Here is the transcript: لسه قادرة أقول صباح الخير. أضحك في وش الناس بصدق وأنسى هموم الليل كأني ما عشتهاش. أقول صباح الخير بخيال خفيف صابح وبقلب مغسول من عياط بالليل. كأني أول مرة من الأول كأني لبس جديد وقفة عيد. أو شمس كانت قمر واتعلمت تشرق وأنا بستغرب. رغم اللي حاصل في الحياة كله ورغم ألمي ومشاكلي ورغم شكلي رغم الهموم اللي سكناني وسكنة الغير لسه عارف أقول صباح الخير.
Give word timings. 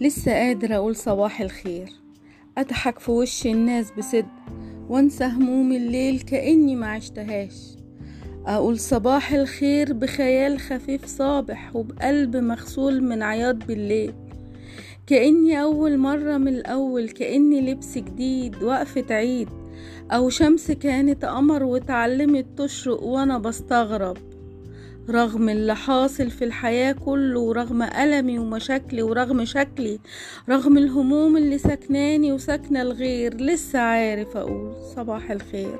لسه 0.00 0.32
قادرة 0.32 0.74
أقول 0.74 0.96
صباح 0.96 1.40
الخير. 1.40 1.88
أضحك 2.58 2.98
في 2.98 3.10
وش 3.10 3.46
الناس 3.46 3.90
بصدق 3.98 4.26
وأنسى 4.88 5.24
هموم 5.24 5.72
الليل 5.72 6.20
كأني 6.20 6.76
ما 6.76 6.86
عشتهاش. 6.86 7.54
أقول 8.46 8.78
صباح 8.78 9.32
الخير 9.32 9.92
بخيال 9.92 10.60
خفيف 10.60 11.06
صابح 11.06 11.76
وبقلب 11.76 12.36
مغسول 12.36 13.02
من 13.02 13.22
عياط 13.22 13.54
بالليل. 13.54 14.14
كأني 15.06 15.62
أول 15.62 15.98
مرة 15.98 16.36
من 16.36 16.48
الأول 16.48 17.08
كأني 17.08 17.60
لبس 17.72 17.98
جديد 17.98 18.62
وقفة 18.62 19.14
عيد. 19.14 19.48
أو 20.10 20.28
شمس 20.28 20.70
كانت 20.70 21.24
قمر 21.24 21.62
واتعلمت 21.62 22.46
تشرق 22.56 23.02
وأنا 23.02 23.38
بستغرب. 23.38 24.16
رغم 25.10 25.48
اللي 25.48 25.76
حاصل 25.76 26.30
في 26.30 26.44
الحياة 26.44 26.92
كله 26.92 27.40
ورغم 27.40 27.82
ألمي 27.82 28.38
ومشاكلي 28.38 29.02
ورغم 29.02 29.44
شكلي 29.44 30.00
رغم 30.48 30.78
الهموم 30.78 31.36
اللي 31.36 31.58
سكناني 31.58 32.32
وسكنة 32.32 32.82
الغير 32.82 33.34
لسه 33.34 33.78
عارف 33.78 34.36
أقول 34.36 34.74
صباح 34.96 35.30
الخير. 35.30 35.78